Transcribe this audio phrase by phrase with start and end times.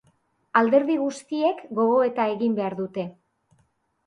[0.61, 3.05] Alderdi guztiek gogoeta egin behar dute.